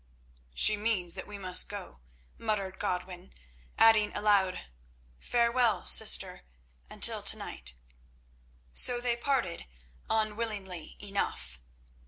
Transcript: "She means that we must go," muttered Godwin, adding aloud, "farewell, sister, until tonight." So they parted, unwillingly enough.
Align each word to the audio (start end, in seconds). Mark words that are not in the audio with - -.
"She 0.55 0.75
means 0.77 1.13
that 1.13 1.27
we 1.27 1.37
must 1.37 1.69
go," 1.69 1.99
muttered 2.39 2.79
Godwin, 2.79 3.31
adding 3.77 4.11
aloud, 4.17 4.65
"farewell, 5.19 5.85
sister, 5.85 6.41
until 6.89 7.21
tonight." 7.21 7.75
So 8.73 8.99
they 8.99 9.15
parted, 9.15 9.67
unwillingly 10.09 10.97
enough. 11.03 11.59